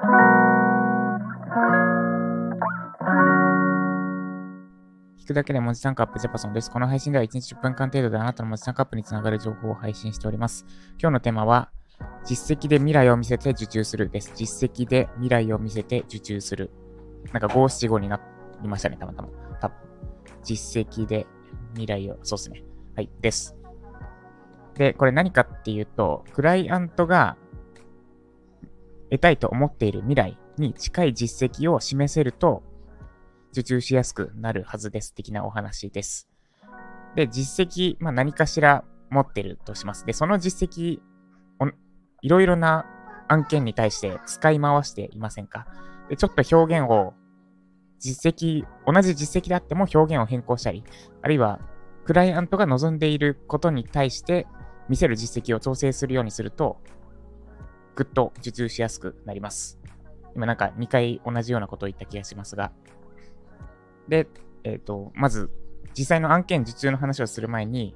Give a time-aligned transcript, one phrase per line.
[0.00, 0.06] 聞
[5.26, 6.70] くだけで文字タンクアップジャパソンです。
[6.70, 10.64] この配信では1日10分間程度であなたの文字タンクアップにつながる情報を配信しております。
[10.98, 11.70] 今日のテーマは、
[12.24, 14.32] 実績で未来を見せて受注するです。
[14.34, 16.70] 実績で未来を見せて受注する。
[17.34, 18.18] なんか5、7、5にな
[18.62, 19.28] りましたね、たまたま。
[19.60, 19.70] た
[20.42, 21.26] 実績で
[21.74, 22.64] 未来を、そうっすね。
[22.96, 23.54] はい、です。
[24.76, 27.36] で、これ何かっていうと、クライアントが
[29.10, 32.62] 得たいと思っている未来に近い実績を示せると、
[33.52, 35.12] 受注しやすくなるはずです。
[35.12, 36.28] 的なお話です。
[37.16, 40.06] で、実績、まあ、何かしら持ってるとします。
[40.06, 41.00] で、その実績、
[42.22, 42.86] いろいろな
[43.28, 45.66] 案件に対して使い回していませんか？
[46.08, 47.14] で、ちょっと表現を、
[47.98, 50.84] 実績、同じ実績であっても表現を変更したり、
[51.22, 51.60] あるいは、
[52.04, 54.46] クライアントが望んでいることに対して
[54.88, 56.78] 見せる実績を調整するようにすると、
[57.94, 59.78] ぐっと受注しやすくなります。
[60.34, 62.72] 今なんか2回同じようなことを言った気がしますが。
[64.08, 64.28] で、
[64.64, 65.50] えっ、ー、と、まず、
[65.96, 67.94] 実際の案件受注の話をする前に、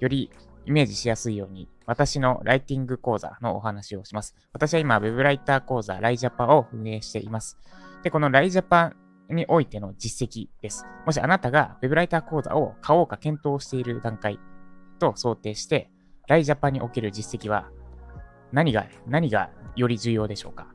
[0.00, 0.30] より
[0.64, 4.34] イメージしやすいように、私のライティング講座のお話をします。
[4.52, 7.58] 私は今、Web ライター講座、ライジャパを運営しています。
[8.02, 8.92] で、このライジャパ
[9.28, 10.84] においての実績です。
[11.04, 14.38] もしあなたが Web ライター講座を買おうか検討している段階
[14.98, 15.90] と想定して、
[16.28, 17.68] ライジャパにおける実績は
[18.52, 20.68] 何が、何がより重要でしょうか？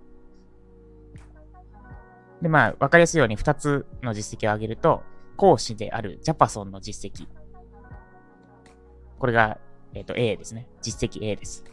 [2.41, 5.03] で、まあ、わかりやすいように2つの実績を挙げると、
[5.38, 7.28] 講師であるジャパソンの実績。
[9.19, 9.59] これが、
[9.94, 10.67] えっ、ー、と、A ですね。
[10.81, 11.63] 実績 A です。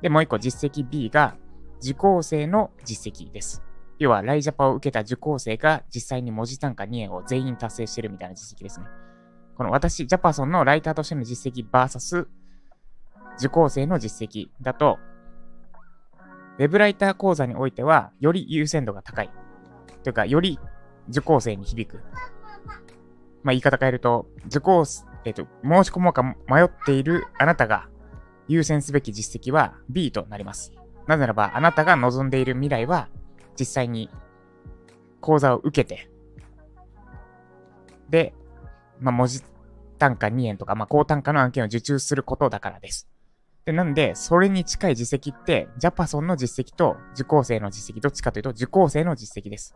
[0.00, 1.36] で、もう一個実績 B が
[1.82, 3.62] 受講生の実績です。
[3.98, 8.86] 要は、ライジャパを受けた受講生が実際に文字単価2円を全員達成してるみたいな実績ですね。
[9.56, 12.26] この私、ジャパソンのライターとしての実績 VS
[13.38, 14.98] 受講生の実績だと、
[16.58, 19.30] ウェブライター講座においては、より優先度が高い。
[20.02, 20.58] というか、より
[21.08, 22.02] 受講生に響く。
[23.42, 24.84] まあ、言い方変えると、受講、
[25.24, 27.88] えっ、ー、と、申し込もうか迷っているあなたが
[28.48, 30.72] 優先すべき実績は B となります。
[31.06, 33.08] なぜならば、あなたが望んでいる未来は、
[33.58, 34.10] 実際に
[35.20, 36.10] 講座を受けて、
[38.10, 38.34] で、
[39.00, 39.42] まあ、文字
[39.98, 43.08] 単価2円とか、まあ、高単価の案件を受注することだからです。
[43.64, 49.74] で、なんで、それに近い実績って、ジャパソンの実績と受講生の実績、どっちかというと受講生の実績です。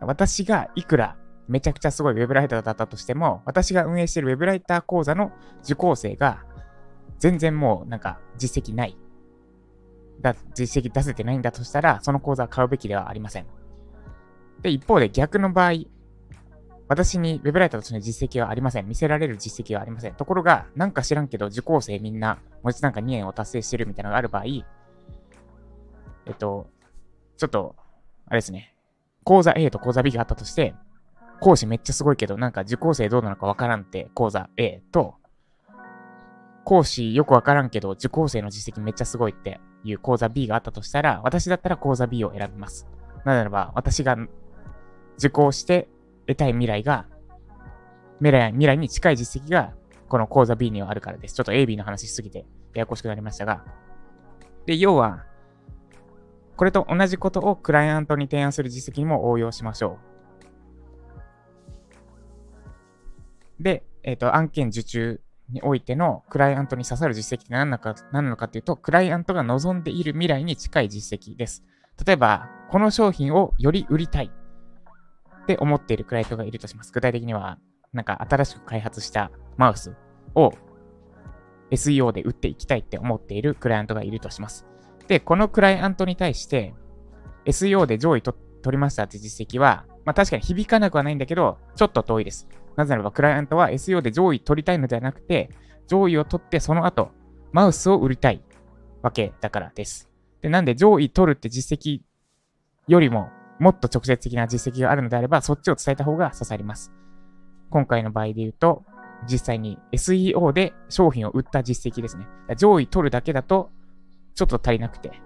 [0.00, 1.16] 私がいくら
[1.48, 5.32] めちゃくちゃすごいウェブライターだったとしても、私が運営しているウェブライター講座の
[5.64, 6.44] 受講生が、
[7.18, 8.96] 全然もうなんか実績ない。
[10.20, 13.46] だ、実績出せてないんだとしたら、その講座を買うべきではありません。
[14.60, 15.72] で、一方で逆の場合、
[16.88, 18.88] 私に Web ライターとしての実績はありません。
[18.88, 20.14] 見せられる実績はありません。
[20.14, 26.70] ところが、なんか知らんけど、受講生みんな、文字なんか2円を達成してるみたいなのがある場合、えっと、
[27.36, 27.76] ちょっと、
[28.26, 28.74] あれですね。
[29.24, 30.74] 講座 A と講座 B があったとして、
[31.40, 35.16] 講師めっちゃすごいけど、なんか受講生どうなのかわからんって講座 A と、
[36.64, 42.86] 講師よくわからんけど、受講生の実績めっちゃすごいっていう講座 B があったとしたら、私だったら講座 B を選びます。
[43.24, 44.16] なぜならば、私が
[45.18, 45.88] 受講して
[46.28, 47.06] 得たい未来が、
[48.18, 49.72] 未来未来に近い実績が、
[50.08, 51.34] この講座 B にはあるからです。
[51.34, 52.38] ちょっと A、B の話しすぎて
[52.74, 53.64] ややこしくなりましたが。
[54.66, 55.24] で、要は、
[56.56, 59.98] これと同じことをクライアントに提案する実績にも応用しましょ
[63.60, 63.62] う。
[63.62, 71.64] で、えっ、ー、と、案件受注においてのクライアントに刺さる実績って何なのか何なのかっていうと、クライアントが望んでいる未来に近い実績です。
[72.04, 74.30] 例えば、この商品をより売りたい。
[75.48, 76.92] って思っているクライアントがいるとします。
[76.92, 77.58] 具体的には、
[77.94, 79.96] なんか新しく開発したマウス
[80.34, 80.52] を
[81.70, 84.66] SEO で売っていきたいって思っているクライアントがいるとします。
[85.06, 86.74] で、このクライアントに対して
[87.46, 92.46] SEO で上位と取りましたって実績は、まあ確かに響かなくはないんだけど、ちょっと遠いです。
[92.76, 95.48] なぜならばクライアントは SEO で上位取りたいのではなくて、
[95.86, 97.10] 上位を取ってその後、
[97.52, 98.42] マウスを売りたい
[99.00, 100.10] わけだからです。
[100.42, 102.02] で、なんで上位取るって実績
[102.86, 106.92] よりももっと直接的な実績があるのであれば、そっちを伝えた方が刺さります。
[107.70, 108.84] 今回の場合で言うと、
[109.28, 112.26] 実際に SEO で商品を売った実績ですね。
[112.56, 113.70] 上位取るだけだと、
[114.34, 115.20] ちょっと足りなくて。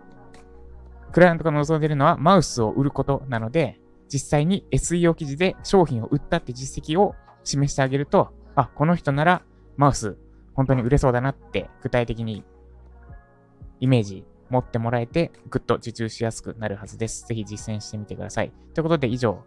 [1.13, 7.15] クライアントが望んでいるのはマウスを売ることなので、実際に SEO 記事で商品を売ったって実績を
[7.45, 9.43] 示してあげると、あ、この人なら
[9.77, 10.17] マウス
[10.55, 12.45] 本当に売れそうだなって具体的に
[13.81, 17.27] イメージ持ってもらえて、ぐっと受注しやすくなるはずです。
[17.27, 18.53] ぜひ実践してみてください。
[18.75, 19.43] ということで以上、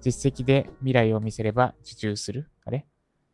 [0.00, 2.86] 実績で未来を見せれば受注するあれ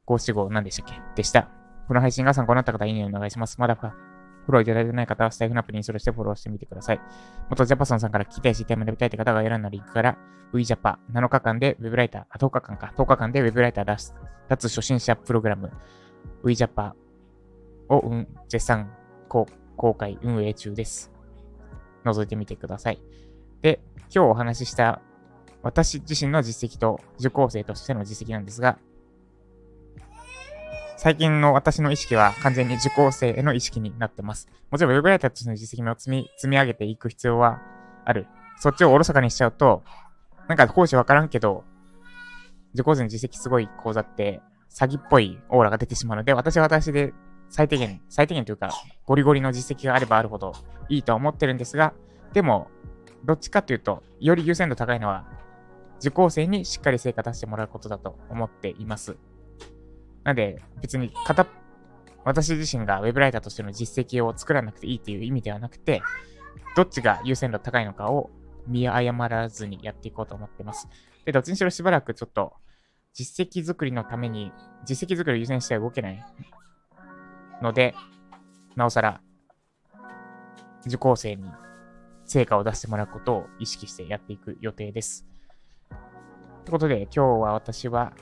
[0.09, 1.01] ?545 何でしたっけ？
[1.15, 1.49] でした。
[1.87, 3.61] この配信が参考になった方、いいねお願いします。
[3.61, 7.01] まだフォローいただいてない方はスタイフのアプリにそれしてフォローしてみてください。
[7.51, 10.19] 元ジャパソンさんから聞きたいし、テーマで見たいって方が選んだリンクから、
[10.53, 14.15] VJAPA 7日間でウェブライター、あ、10日間か、10日間でウェブライター出す、
[14.49, 15.71] 脱初心者プログラム、
[16.45, 16.93] VJAPA
[17.89, 18.91] を、うん、絶賛
[19.29, 21.13] こう公開運営中です。
[22.05, 23.01] 覗いてみてください。
[23.63, 23.81] で、
[24.15, 25.01] 今日お話しした
[25.63, 28.79] 私自身の実績と受講生としての実績なんですが、
[30.97, 34.49] 最近の私の意識は完全に受講生への意識になってます。
[34.71, 37.61] もちろんウェブライターとしての実績も積み積み上げていく必要は
[38.05, 38.27] ある。
[38.59, 39.83] そっちをおろそかにしちゃうと、
[40.49, 41.65] なんか講師わからんけど、
[42.75, 44.41] 受講生の実績すごい講座って
[44.71, 47.13] 詐欺っぽいオーラが出てしまうので、私は私で
[47.49, 48.71] 最低限、最低限というか、
[49.05, 50.53] ゴリゴリの実績があればあるほど
[50.89, 51.95] いいとは思ってるんですが、
[52.33, 52.69] でも、
[53.25, 55.25] どっちかというと、より優先度高いのは、
[56.01, 59.17] 受講生にしっかり成果出してもらうことだと思っています。
[60.25, 61.47] なので、別に片、
[62.25, 66.03] 私自身が web ライターとしての実績を作らなくていいっていう意味ではなくて、
[66.77, 68.31] どっちが優先度高いのかを
[68.67, 70.89] 見誤らずにやっていこうと思ってます。
[71.25, 72.55] で、どっちにしろしばらくちょっと、
[73.15, 74.53] 実績作りのために、
[74.85, 76.23] 実績作りを優先しては動けない
[77.63, 77.95] ので、
[78.75, 79.21] なおさら、
[80.87, 81.51] 受講生に
[82.25, 85.27] 成果を出してもらうことを意識してやっていく予定です。
[86.65, 88.13] ということで、今日は私は、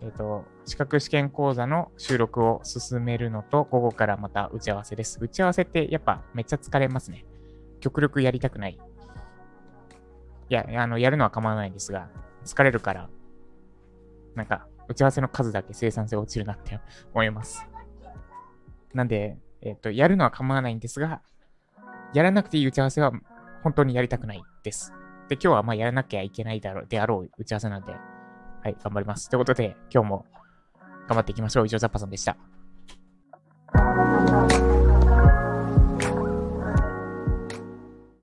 [0.00, 5.18] えっ、ー、と、資格試験講座の収録を進めるのと、午後からまた打ち合わせです。
[5.20, 7.24] 打ち合わせってやっぱめっちゃ疲れますね。
[7.80, 8.78] 極力やりたくない。
[10.48, 12.08] いや、あの、やるのは構わないんですが、
[12.44, 13.10] 疲れるから、
[14.34, 16.80] なんか、打ち合わせの数だけ生産性落ちるなって
[17.12, 17.69] 思います。
[18.94, 21.22] なんで、えっ、と、やるのは構わないんですが、
[22.12, 23.12] やらなくていい打ち合わせは
[23.62, 24.92] 本当にやりたくないです。
[25.28, 27.98] で、今日はまあやらなきゃいけないだろう、であろう打ち合わせなんで、は
[28.68, 29.28] い、頑張ります。
[29.28, 30.26] ということで、今日も
[31.08, 31.66] 頑張っていきましょう。
[31.66, 32.36] 以上、ザッパさんでした。